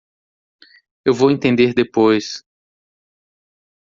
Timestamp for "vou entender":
1.13-1.75